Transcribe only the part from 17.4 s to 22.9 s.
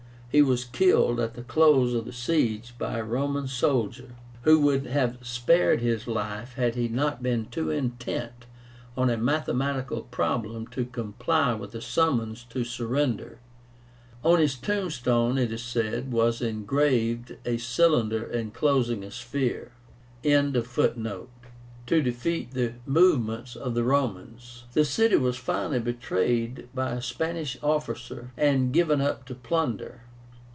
a cylinder enclosing a sphere.) to defeat the